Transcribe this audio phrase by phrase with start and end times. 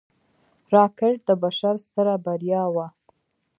[0.73, 2.87] راکټ د بشر ستره بریا وه